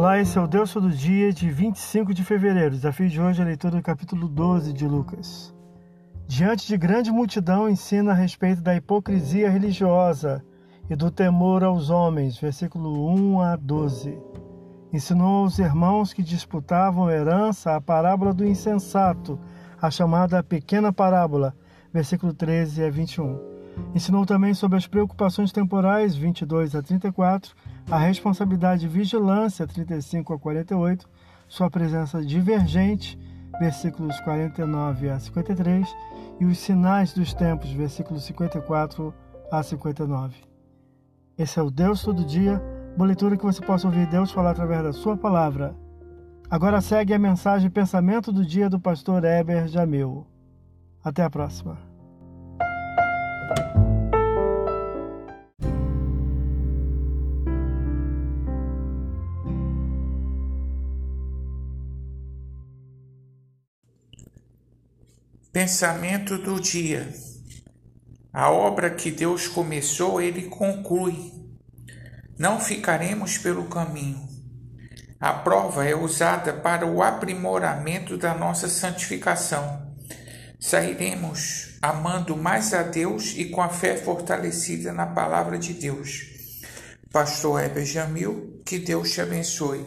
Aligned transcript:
Olá, 0.00 0.18
esse 0.18 0.38
é 0.38 0.40
o 0.40 0.46
Deus 0.46 0.72
Todo 0.72 0.88
Dia 0.88 1.30
de 1.30 1.50
25 1.50 2.14
de 2.14 2.24
fevereiro. 2.24 2.70
Desafio 2.74 3.06
de 3.06 3.20
hoje 3.20 3.38
é 3.38 3.44
a 3.44 3.46
leitura 3.46 3.76
do 3.76 3.82
capítulo 3.82 4.28
12 4.28 4.72
de 4.72 4.88
Lucas. 4.88 5.54
Diante 6.26 6.66
de 6.66 6.78
grande 6.78 7.10
multidão, 7.10 7.68
ensina 7.68 8.12
a 8.12 8.14
respeito 8.14 8.62
da 8.62 8.74
hipocrisia 8.74 9.50
religiosa 9.50 10.42
e 10.88 10.96
do 10.96 11.10
temor 11.10 11.62
aos 11.62 11.90
homens. 11.90 12.38
Versículo 12.38 13.10
1 13.14 13.42
a 13.42 13.56
12. 13.56 14.18
Ensinou 14.90 15.42
aos 15.42 15.58
irmãos 15.58 16.14
que 16.14 16.22
disputavam 16.22 17.10
herança 17.10 17.76
a 17.76 17.80
parábola 17.80 18.32
do 18.32 18.42
insensato, 18.42 19.38
a 19.78 19.90
chamada 19.90 20.42
pequena 20.42 20.90
parábola. 20.94 21.54
Versículo 21.92 22.32
13 22.32 22.84
a 22.84 22.90
21. 22.90 23.59
Ensinou 23.94 24.24
também 24.24 24.54
sobre 24.54 24.78
as 24.78 24.86
preocupações 24.86 25.50
temporais, 25.52 26.14
22 26.14 26.74
a 26.74 26.82
34, 26.82 27.54
a 27.90 27.98
responsabilidade 27.98 28.82
de 28.82 28.88
vigilância, 28.88 29.66
35 29.66 30.32
a 30.32 30.38
48, 30.38 31.08
sua 31.48 31.68
presença 31.68 32.24
divergente, 32.24 33.18
versículos 33.58 34.18
49 34.20 35.10
a 35.10 35.18
53, 35.18 35.88
e 36.38 36.44
os 36.44 36.58
sinais 36.58 37.12
dos 37.12 37.34
tempos, 37.34 37.70
versículos 37.72 38.24
54 38.24 39.12
a 39.50 39.62
59. 39.62 40.36
Esse 41.36 41.58
é 41.58 41.62
o 41.62 41.70
Deus 41.70 42.02
Todo 42.02 42.24
Dia, 42.24 42.62
uma 42.96 43.06
leitura 43.06 43.36
que 43.36 43.44
você 43.44 43.64
possa 43.64 43.86
ouvir 43.86 44.06
Deus 44.06 44.30
falar 44.30 44.50
através 44.50 44.82
da 44.82 44.92
sua 44.92 45.16
palavra. 45.16 45.74
Agora 46.48 46.80
segue 46.80 47.14
a 47.14 47.18
mensagem 47.18 47.70
Pensamento 47.70 48.32
do 48.32 48.44
Dia 48.44 48.68
do 48.68 48.80
pastor 48.80 49.24
Eber 49.24 49.66
Jamil. 49.68 50.26
Até 51.02 51.22
a 51.22 51.30
próxima. 51.30 51.89
Pensamento 65.52 66.38
do 66.38 66.60
dia. 66.60 67.12
A 68.32 68.52
obra 68.52 68.88
que 68.88 69.10
Deus 69.10 69.48
começou, 69.48 70.22
ele 70.22 70.42
conclui. 70.42 71.32
Não 72.38 72.60
ficaremos 72.60 73.36
pelo 73.36 73.64
caminho. 73.64 74.28
A 75.18 75.32
prova 75.32 75.84
é 75.84 75.92
usada 75.92 76.52
para 76.52 76.86
o 76.86 77.02
aprimoramento 77.02 78.16
da 78.16 78.32
nossa 78.32 78.68
santificação. 78.68 79.92
Sairemos 80.60 81.76
amando 81.82 82.36
mais 82.36 82.72
a 82.72 82.84
Deus 82.84 83.34
e 83.36 83.46
com 83.46 83.60
a 83.60 83.68
fé 83.68 83.96
fortalecida 83.96 84.92
na 84.92 85.06
palavra 85.06 85.58
de 85.58 85.74
Deus. 85.74 86.28
Pastor 87.10 87.60
Heber 87.60 87.84
Jamil, 87.84 88.62
que 88.64 88.78
Deus 88.78 89.10
te 89.10 89.20
abençoe. 89.20 89.84